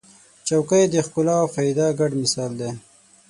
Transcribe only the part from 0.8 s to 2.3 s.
د ښکلا او فایده ګډ